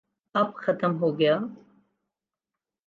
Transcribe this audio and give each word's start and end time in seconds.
اب 0.35 0.49
ختم 0.55 0.97
ہوگیا۔ 0.99 1.35